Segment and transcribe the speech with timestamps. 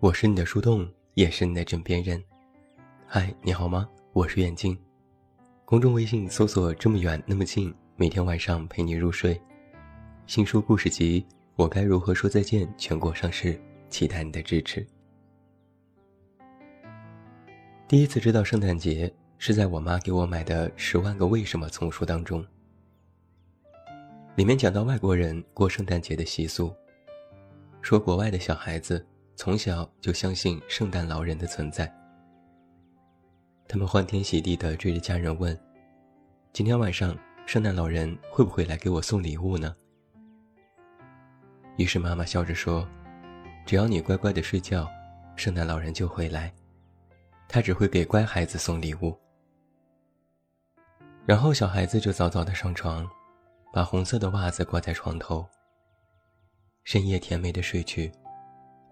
[0.00, 2.22] 我是你的树洞，也是你的枕边人。
[3.04, 3.88] 嗨，你好吗？
[4.12, 4.78] 我是远近。
[5.64, 9.40] 公众微信搜索“这么远那么近”，每天晚上陪你入睡。
[10.24, 11.20] 新书故事集
[11.56, 14.86] 《我该如何说再见》全国上市，期待你的支持。
[17.88, 22.46] 第一次知道圣诞节，是在我妈给我买的《十万个为什么》丛书当中。
[24.36, 26.72] 里面讲到外国人过圣诞节的习俗，
[27.82, 29.04] 说国外的小孩子
[29.38, 31.88] 从小就相信圣诞老人的存在。
[33.68, 35.56] 他们欢天喜地地追着家人问
[36.52, 39.76] ：“今天晚上圣诞老人会不会来给我送礼物呢？”
[41.78, 42.84] 于是妈妈笑着说
[43.64, 44.90] ：“只要你乖乖的睡觉，
[45.36, 46.52] 圣诞老人就会来，
[47.48, 49.16] 他只会给乖孩子送礼物。”
[51.24, 53.08] 然后小孩子就早早的上床。
[53.70, 55.46] 把红色的袜子挂在床头。
[56.84, 58.10] 深夜甜美的睡去，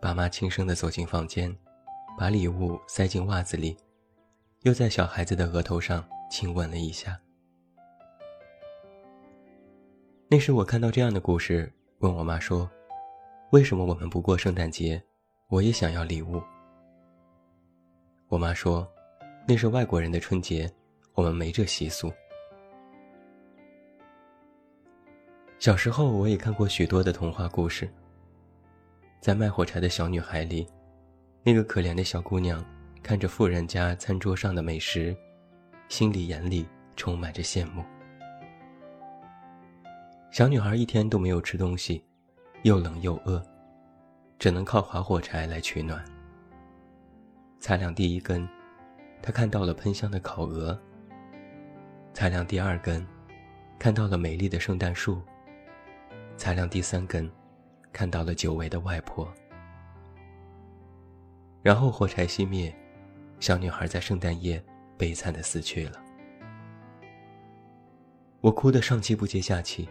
[0.07, 1.53] 爸妈轻声的走进房间，
[2.17, 3.77] 把礼物塞进袜子里，
[4.63, 7.21] 又在小孩子的额头上亲吻了一下。
[10.29, 11.69] 那时我看到这样的故事，
[11.99, 12.71] 问我妈说
[13.51, 15.03] ：“为什么我们不过圣诞节？
[15.49, 16.41] 我也想要礼物。”
[18.31, 18.89] 我妈说
[19.45, 20.73] ：“那是外国人的春节，
[21.15, 22.13] 我们没这习俗。”
[25.59, 27.93] 小时候，我也看过许多的童话故事。
[29.21, 30.67] 在卖火柴的小女孩里，
[31.43, 32.65] 那个可怜的小姑娘
[33.03, 35.17] 看着富人家餐桌上的美食，
[35.89, 37.85] 心里眼里充满着羡慕。
[40.31, 42.05] 小女孩一天都没有吃东西，
[42.63, 43.43] 又冷又饿，
[44.39, 46.05] 只能靠划火柴来取暖。
[47.59, 48.47] 擦亮第一根，
[49.23, 50.79] 她看到了喷香的烤鹅。
[52.13, 53.05] 擦亮第二根，
[53.79, 55.21] 看到了美丽的圣诞树。
[56.37, 57.31] 擦亮第三根，
[57.97, 59.27] 看到了久违的外婆。
[61.63, 62.71] 然后火柴熄灭，
[63.41, 64.63] 小女孩在圣诞夜
[64.99, 65.99] 悲惨的死去了。
[68.43, 69.89] 我哭得上气不接下气，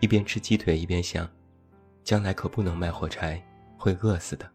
[0.00, 1.30] 一边吃鸡腿一边想，
[2.02, 3.40] 将来可不能卖火柴，
[3.78, 4.50] 会饿死的。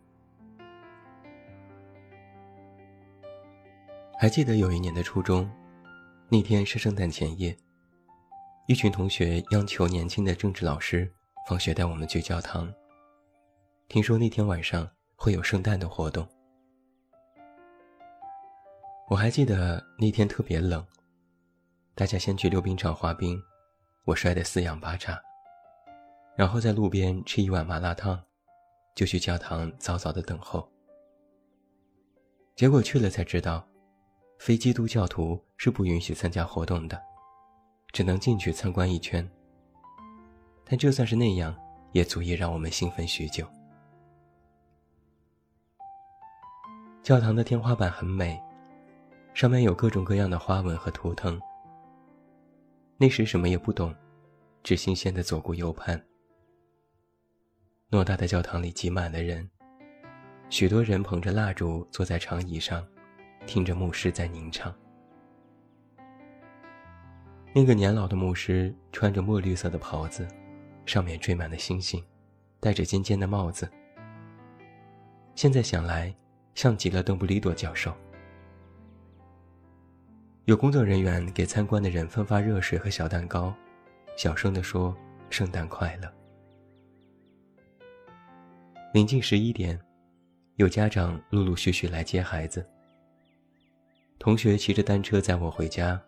[4.19, 5.49] 还记得有一年的初中，
[6.27, 7.55] 那天是圣诞前夜。
[8.67, 11.09] 一群同学央求年轻的政治老师
[11.47, 12.73] 放学带我们去教堂。
[13.87, 16.27] 听说那天晚上会有圣诞的活动。
[19.07, 20.83] 我还记得那天特别冷，
[21.93, 23.39] 大家先去溜冰场滑冰，
[24.05, 25.21] 我摔得四仰八叉，
[26.35, 28.19] 然后在路边吃一碗麻辣烫，
[28.95, 30.67] 就去教堂早早的等候。
[32.55, 33.63] 结果去了才知道，
[34.39, 36.99] 非基督教徒是不允许参加活动的。
[37.93, 39.25] 只能进去参观一圈，
[40.65, 41.55] 但就算是那样，
[41.91, 43.47] 也足以让我们兴奋许久。
[47.03, 48.41] 教堂的天花板很美，
[49.33, 51.39] 上面有各种各样的花纹和图腾。
[52.97, 53.93] 那时什么也不懂，
[54.63, 56.03] 只新鲜的左顾右盼。
[57.91, 59.47] 偌大的教堂里挤满了人，
[60.49, 62.83] 许多人捧着蜡烛坐在长椅上，
[63.45, 64.73] 听着牧师在吟唱。
[67.53, 70.27] 那个年老的牧师穿着墨绿色的袍子，
[70.85, 72.03] 上面缀满了星星，
[72.59, 73.69] 戴着尖尖的帽子。
[75.35, 76.15] 现在想来，
[76.53, 77.93] 像极了邓布利多教授。
[80.45, 83.53] 有工作人员给参观的人分发热水和小蛋糕，
[84.15, 84.95] 小声地说
[85.29, 86.13] ：“圣诞快乐。”
[88.93, 89.79] 临近十一点，
[90.55, 92.65] 有家长陆陆续续来接孩子。
[94.19, 96.01] 同学骑着单车载我回家，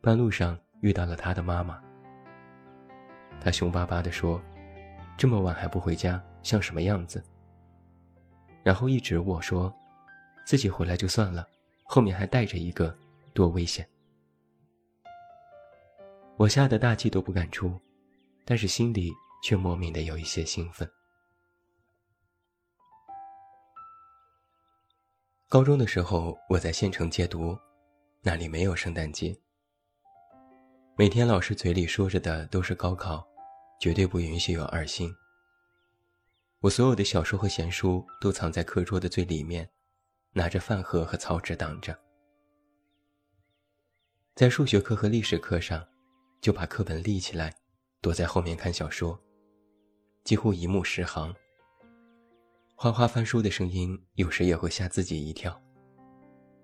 [0.00, 0.58] 半路上。
[0.80, 1.82] 遇到了他的妈妈，
[3.40, 4.40] 他凶巴巴地说
[5.16, 7.22] ：“这么晚还不回家，像什么样子？”
[8.64, 9.72] 然后一直我说
[10.46, 11.46] ：“自己回来就算了，
[11.84, 12.96] 后面还带着一个，
[13.32, 13.86] 多危险！”
[16.36, 17.78] 我吓得大气都不敢出，
[18.44, 20.88] 但是心里却莫名的有一些兴奋。
[25.48, 27.56] 高中的时候，我在县城借读，
[28.22, 29.36] 那里没有圣诞节。
[30.96, 33.26] 每天老师嘴里说着的都是高考，
[33.80, 35.12] 绝对不允许有二心。
[36.60, 39.68] 我所有的小说和闲书都藏在课桌的最里面，
[40.34, 41.98] 拿着饭盒和草纸挡着。
[44.36, 45.84] 在数学课和历史课上，
[46.40, 47.52] 就把课本立起来，
[48.00, 49.20] 躲在后面看小说，
[50.22, 51.34] 几乎一目十行。
[52.76, 55.60] 哗哗翻书的声音有时也会吓自己一跳，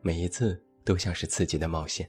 [0.03, 2.09] 每一次都像是刺激的冒险。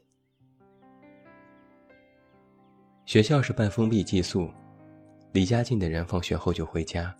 [3.06, 4.50] 学校是半封闭寄宿，
[5.34, 7.14] 离家近的人放学后就回家，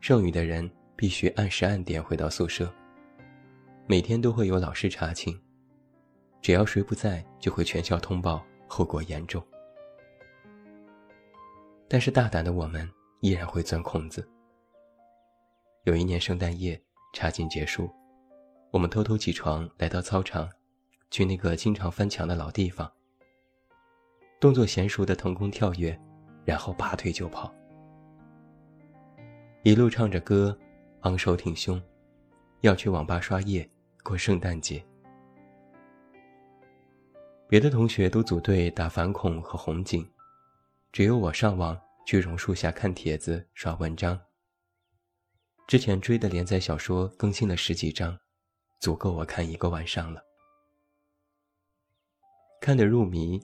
[0.00, 2.72] 剩余的人必须按时按点回到宿舍。
[3.86, 5.38] 每天都会有老师查寝，
[6.40, 9.44] 只要谁不在，就会全校通报，后果严重。
[11.88, 12.88] 但是大胆的我们
[13.20, 14.26] 依然会钻空子。
[15.84, 16.80] 有一年圣诞夜，
[17.12, 17.90] 查寝结束，
[18.70, 20.48] 我们偷偷起床来到操场，
[21.10, 22.90] 去那个经常翻墙的老地方，
[24.42, 25.96] 动作娴熟的腾空跳跃，
[26.44, 27.54] 然后拔腿就跑，
[29.62, 30.58] 一路唱着歌，
[31.02, 31.80] 昂首挺胸，
[32.62, 33.70] 要去网吧刷夜
[34.02, 34.84] 过圣诞节。
[37.48, 40.04] 别的同学都组队打反恐和红警，
[40.90, 44.18] 只有我上网去榕树下看帖子刷文章。
[45.68, 48.18] 之前追的连载小说更新了十几章，
[48.80, 50.20] 足够我看一个晚上了。
[52.60, 53.40] 看得入迷，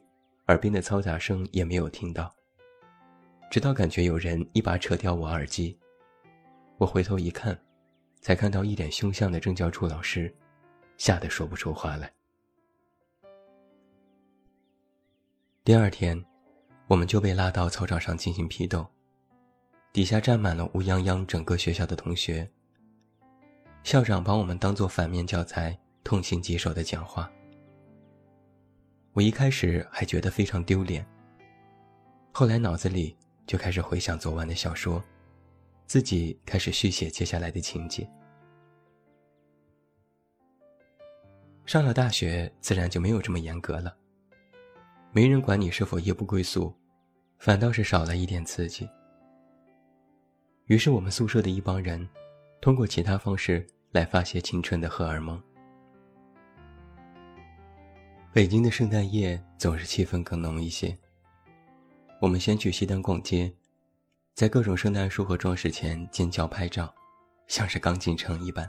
[0.48, 2.34] 耳边的嘈杂声也没有听到。
[3.50, 5.78] 直到感觉有人一把扯掉我耳机，
[6.76, 7.58] 我回头一看，
[8.20, 10.34] 才看到一脸凶相的政教处老师，
[10.98, 12.12] 吓得说不出话来。
[15.64, 16.22] 第二天，
[16.86, 18.86] 我们就被拉到操场上进行批斗。
[19.92, 22.50] 底下站满了乌泱泱整个学校的同学。
[23.82, 27.30] 校长把我们当做反面教材，痛心疾首的讲话。
[29.18, 31.04] 我一开始还觉得非常丢脸，
[32.30, 33.16] 后来脑子里
[33.48, 35.02] 就开始回想昨晚的小说，
[35.86, 38.08] 自己开始续写接下来的情节。
[41.66, 43.92] 上了大学，自然就没有这么严格了，
[45.10, 46.72] 没人管你是否夜不归宿，
[47.40, 48.88] 反倒是少了一点刺激。
[50.66, 52.08] 于是，我们宿舍的一帮人，
[52.60, 55.42] 通过其他方式来发泄青春的荷尔蒙。
[58.38, 60.96] 北京的圣诞夜总是气氛更浓一些。
[62.20, 63.52] 我们先去西单逛街，
[64.32, 66.94] 在各种圣诞树和装饰前尖叫拍照，
[67.48, 68.64] 像是刚进城一般。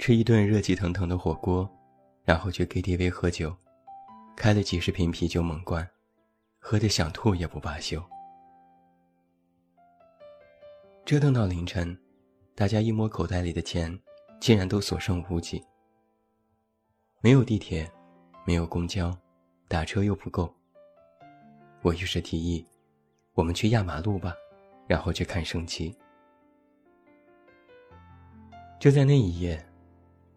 [0.00, 1.70] 吃一顿热气腾腾的火锅，
[2.24, 3.56] 然后去 KTV 喝酒，
[4.34, 5.88] 开了几十瓶啤酒猛灌，
[6.58, 8.02] 喝得想吐也不罢休。
[11.04, 11.96] 折腾到凌晨，
[12.56, 13.96] 大家一摸口袋里的钱，
[14.40, 15.64] 竟然都所剩无几。
[17.24, 17.90] 没有地铁，
[18.44, 19.10] 没有公交，
[19.66, 20.54] 打车又不够。
[21.80, 22.62] 我于是提议，
[23.32, 24.34] 我们去压马路吧，
[24.86, 25.96] 然后去看升旗。
[28.78, 29.58] 就在那一夜，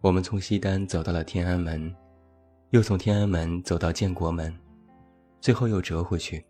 [0.00, 1.94] 我们从西单走到了天安门，
[2.70, 4.58] 又从天安门走到建国门，
[5.42, 6.42] 最后又折回去，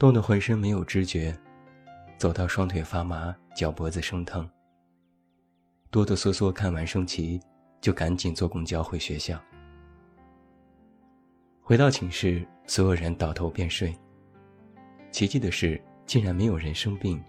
[0.00, 1.32] 冻得浑身没有知觉。
[2.18, 4.50] 走到双腿发麻，脚脖子生疼。
[5.92, 7.40] 哆哆嗦嗦看完升旗，
[7.80, 9.40] 就赶紧坐公交回学校。
[11.62, 13.96] 回到寝室，所有人倒头便睡。
[15.10, 17.22] 奇迹的是，竟然没有人生病，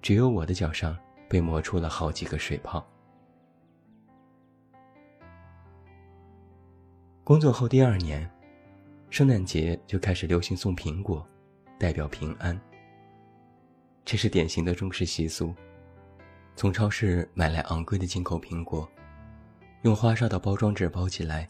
[0.00, 0.96] 只有我的脚上
[1.28, 2.84] 被磨出了好几个水泡。
[7.22, 8.30] 工作后第二年，
[9.10, 11.26] 圣诞节就开始流行送苹果，
[11.78, 12.60] 代表平安。
[14.04, 15.54] 这是典型的中式习俗，
[16.54, 18.86] 从超市买来昂贵的进口苹果，
[19.84, 21.46] 用花哨的包装纸包起来，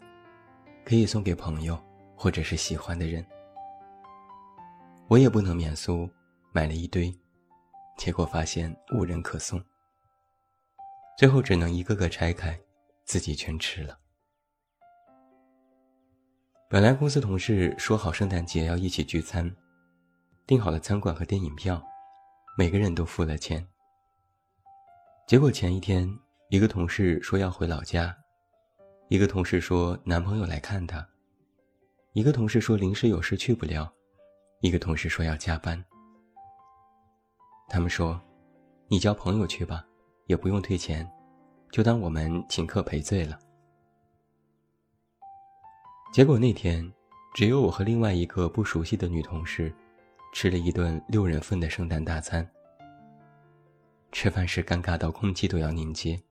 [0.83, 1.81] 可以送给朋友
[2.17, 3.25] 或者是喜欢的人。
[5.07, 6.09] 我也不能免俗，
[6.51, 7.17] 买了一堆，
[7.97, 9.63] 结果发现无人可送，
[11.17, 12.59] 最后只能一个个拆开，
[13.05, 13.97] 自己全吃了。
[16.69, 19.49] 本来公司同事说好圣诞节要一起聚餐，
[20.45, 21.81] 订好了餐馆和电影票。
[22.57, 23.65] 每个人都付了钱。
[25.25, 26.09] 结果前一天，
[26.49, 28.13] 一个同事说要回老家，
[29.07, 31.07] 一个同事说男朋友来看他，
[32.13, 33.91] 一个同事说临时有事去不了，
[34.61, 35.83] 一个同事说要加班。
[37.69, 38.19] 他们说
[38.89, 39.85] ：“你叫朋友去吧，
[40.25, 41.07] 也不用退钱，
[41.71, 43.39] 就当我们请客赔罪了。”
[46.11, 46.91] 结果那天，
[47.33, 49.73] 只有我和另外一个不熟悉的女同事。
[50.33, 52.45] 吃了一顿六人份的圣诞大餐。
[54.11, 56.21] 吃饭时尴尬到空气都要凝结，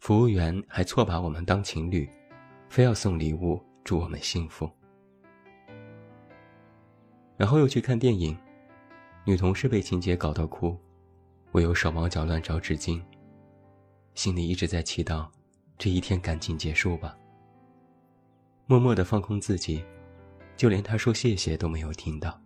[0.00, 2.08] 服务员还错把我们当情侣，
[2.70, 4.68] 非要送礼物祝我们幸福。
[7.36, 8.36] 然后又去看电影，
[9.26, 10.74] 女同事被情节搞到哭，
[11.52, 13.00] 我又手忙脚乱找纸巾，
[14.14, 15.28] 心里一直在祈祷
[15.76, 17.14] 这一天赶紧结束吧。
[18.64, 19.84] 默默的放空自己，
[20.56, 22.40] 就连他说谢谢都没有听到。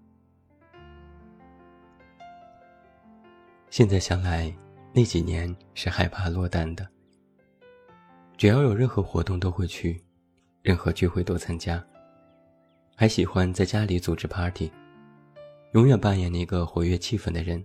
[3.71, 4.53] 现在想来，
[4.93, 6.94] 那几年是害怕落单的。
[8.37, 10.03] 只要有任何活动都会去，
[10.62, 11.83] 任何聚会都参加。
[12.97, 14.71] 还喜欢在家里组织 party，
[15.73, 17.64] 永远扮演那个活跃气氛的人。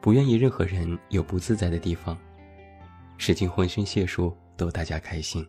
[0.00, 2.18] 不愿意任何人有不自在的地方，
[3.16, 5.46] 使尽浑身解数逗大家开心。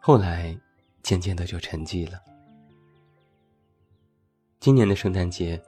[0.00, 0.56] 后来，
[1.02, 2.18] 渐渐的就沉寂了。
[4.60, 5.60] 今年的圣诞节，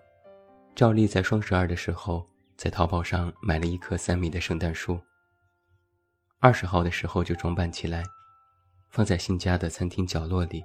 [0.74, 2.26] 照例在双十二的时候，
[2.56, 4.98] 在淘宝上买了一棵三米的圣诞树。
[6.40, 8.04] 二十号的时候就装扮起来，
[8.90, 10.64] 放在新家的餐厅角落里。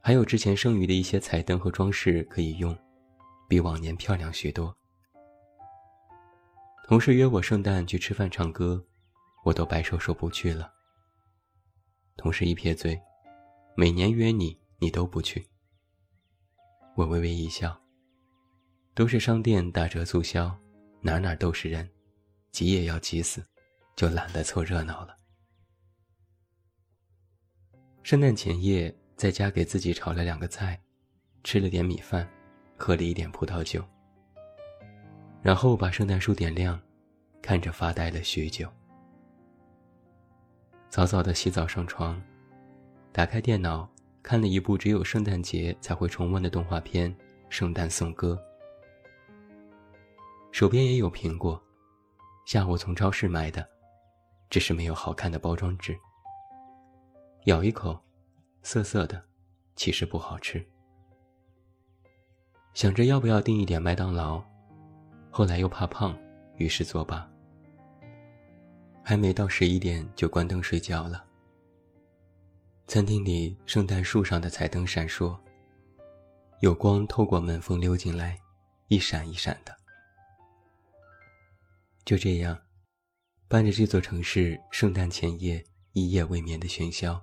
[0.00, 2.76] 还有之前剩余的一些彩灯和装饰可以用。
[3.46, 4.74] 比往年漂亮许多。
[6.88, 8.82] 同事约我圣诞去吃饭唱歌，
[9.44, 10.72] 我都摆手说不去了。
[12.16, 12.98] 同事一撇嘴
[13.76, 15.46] ：“每年约你，你都不去。”
[16.96, 17.78] 我微微一笑
[18.94, 20.58] ：“都是商店打折促销，
[21.02, 21.88] 哪哪都是人，
[22.50, 23.44] 急也要急死，
[23.96, 25.16] 就懒得凑热闹了。”
[28.02, 30.78] 圣诞前夜，在家给自己炒了两个菜，
[31.42, 32.28] 吃了点米饭。
[32.76, 33.82] 喝了一点葡萄酒，
[35.40, 36.78] 然后把圣诞树点亮，
[37.40, 38.68] 看着发呆了许久。
[40.88, 42.20] 早早的洗澡上床，
[43.12, 43.88] 打开电脑
[44.24, 47.14] 看了一部只有圣诞节才会重温的动画片
[47.48, 48.36] 《圣诞颂歌》。
[50.50, 51.62] 手边也有苹果，
[52.44, 53.66] 下午从超市买的，
[54.54, 55.98] 只是没有好看的包装纸。
[57.46, 58.00] 咬一口，
[58.62, 59.20] 涩涩的，
[59.74, 60.64] 其实不好吃。
[62.72, 64.40] 想着要不要订一点麦当劳，
[65.28, 66.16] 后来又怕胖，
[66.56, 67.28] 于是作罢。
[69.02, 71.24] 还没到十一点就关灯睡觉了。
[72.86, 75.36] 餐厅里圣诞树上的彩灯闪烁，
[76.60, 78.38] 有光透过门缝溜进来，
[78.86, 79.74] 一闪一闪的。
[82.04, 82.56] 就这样，
[83.46, 87.22] 伴着这座城市圣诞前夜一夜未眠的喧嚣，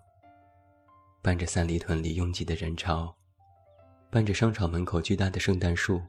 [1.22, 3.14] 伴着三里屯里拥挤的人潮。
[4.10, 6.02] 伴着商场门口巨大的圣诞树，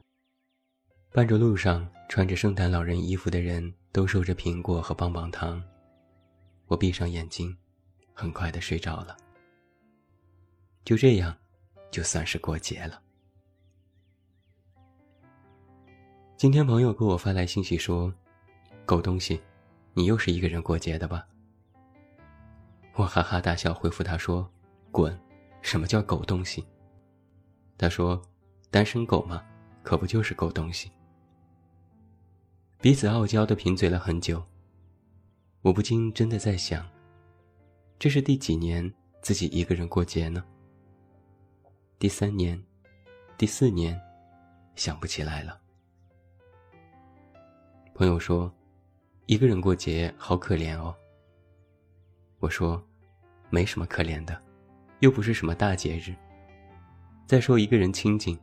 [1.11, 5.63] 伴着路上穿着圣诞老人衣服的人都收着苹果和棒棒糖，
[6.67, 7.57] 我闭上眼睛，
[8.13, 9.15] 很快的睡着了。
[10.83, 11.35] 就这样，
[11.89, 13.01] 就算是过节了。
[16.35, 18.13] 今天朋友给我发来信息说
[18.85, 19.41] ：“狗东西，
[19.93, 21.27] 你又是一个人过节的吧？”
[22.95, 24.47] 我哈哈大笑回复他说
[24.91, 25.19] ：“滚！
[25.61, 26.63] 什么叫狗东西？”
[27.77, 28.21] 他说
[28.69, 29.43] ：“单身狗嘛，
[29.81, 30.91] 可不就是狗东西。”
[32.79, 34.43] 彼此傲娇的贫嘴了很久。
[35.61, 36.85] 我不禁真的在想，
[37.97, 40.43] 这是第几年自己一个人过节呢？
[41.97, 42.61] 第三年，
[43.37, 43.97] 第四年，
[44.75, 45.57] 想不起来了。
[47.95, 48.53] 朋友说
[49.25, 50.95] ：“一个人过节好可怜哦。”
[52.39, 52.83] 我说
[53.49, 54.41] ：“没什么可怜的，
[54.99, 56.13] 又不是什么大节日。”
[57.25, 58.37] 再说一个人清静，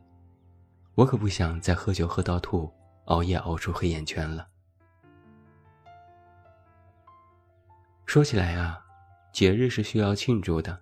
[0.95, 2.71] 我可不想再喝酒喝到吐，
[3.05, 4.47] 熬夜熬出黑眼圈了。
[8.07, 8.83] 说起来啊，
[9.31, 10.81] 节日是需要庆祝的，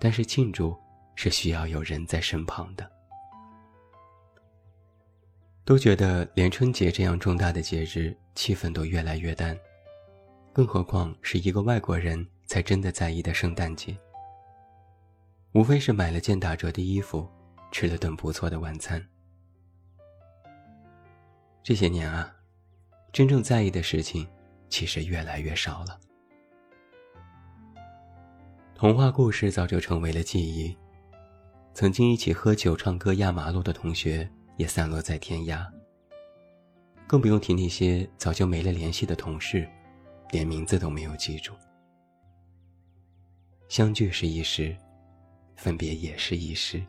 [0.00, 0.74] 但是庆祝
[1.16, 2.90] 是需要有人在身旁的。
[5.64, 9.56] 都觉得连春节这样重大的节日，气氛都越来越淡，
[10.52, 13.96] 更何况是一个外国人才真的在意的圣诞节。
[15.52, 17.28] 无非是买了件打折的衣服，
[17.70, 19.04] 吃了顿不错的晚餐。
[21.62, 22.34] 这些年啊，
[23.12, 24.26] 真正在意的事情
[24.68, 26.00] 其实越来越少了。
[28.74, 30.74] 童话故事早就成为了记忆，
[31.74, 34.28] 曾经一起喝酒、唱歌、压马路的同学
[34.60, 35.66] 也散落在天涯。
[37.06, 39.66] 更不用提那些早就没了联系的同事，
[40.32, 41.54] 连名字都没有记住。
[43.68, 44.76] 相聚是一时。
[45.56, 46.82] 分别也是一时，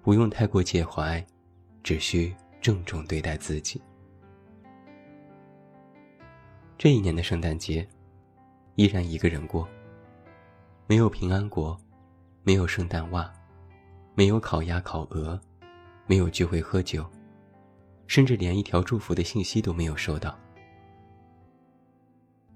[0.00, 1.24] 不用太过介怀，
[1.82, 3.82] 只需郑重对待自己。
[6.78, 7.84] 这一年的圣诞节，
[8.76, 9.68] 依然一个人过。
[10.86, 11.76] 没有平安果，
[12.44, 13.28] 没有圣诞袜，
[14.14, 15.40] 没有烤鸭烤鹅，
[16.10, 17.08] 没有聚会喝酒，
[18.08, 20.36] 甚至连一条祝福的信息都没有收到。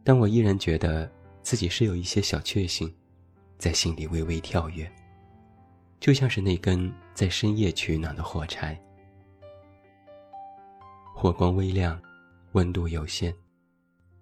[0.02, 1.08] 但我依然觉得
[1.40, 2.92] 自己是有一些小确幸，
[3.56, 4.92] 在心里微微跳跃。
[6.00, 8.76] 就像是那根在深夜取暖的火柴，
[11.14, 12.02] 火光微亮，
[12.54, 13.32] 温度有限，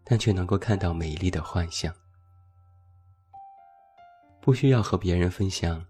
[0.04, 1.90] 但却能够看到美丽的幻象。
[4.42, 5.82] 不需要和别人分享，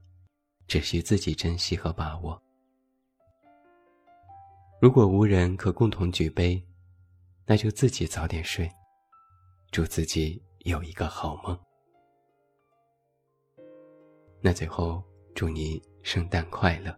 [0.69, 2.41] 只需自己珍惜和把握。
[4.83, 6.61] 如果无人可共同举杯，
[7.47, 8.69] 那就自己早点睡，
[9.71, 11.57] 祝自己有一个好梦。
[14.41, 15.01] 那最后。
[15.35, 16.95] 祝你圣诞快乐！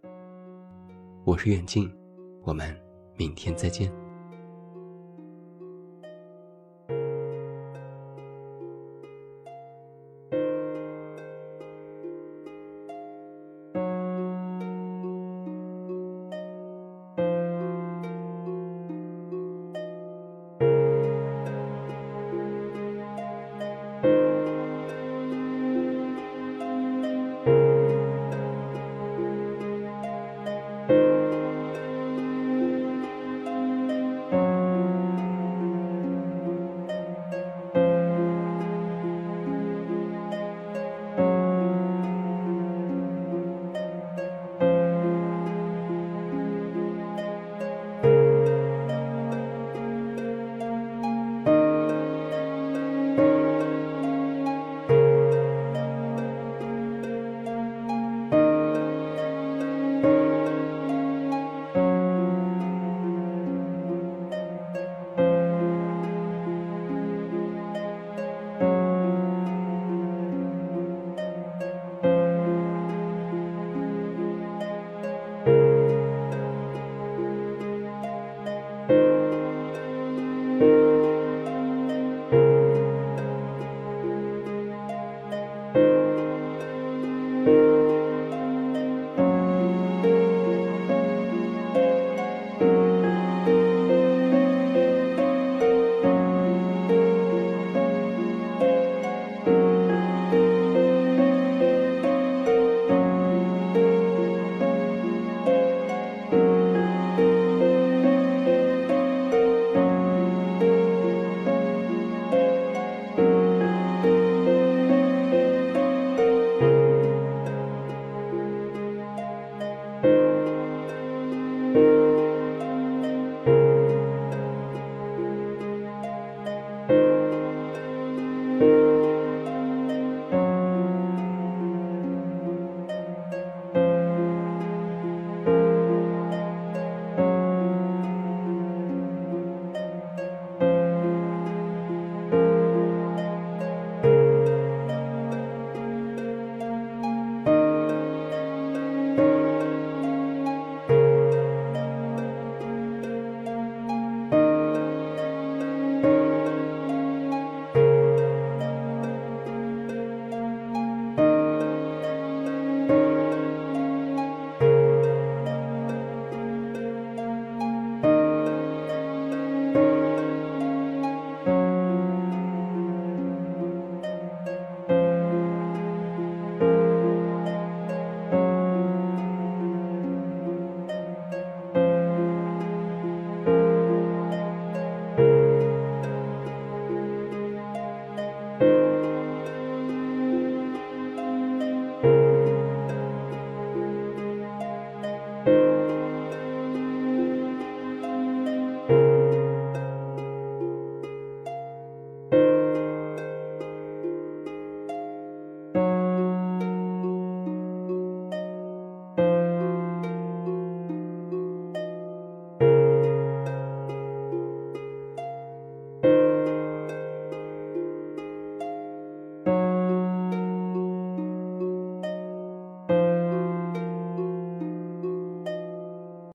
[1.23, 1.89] 我是远近，
[2.43, 2.77] 我们
[3.15, 3.89] 明天再见。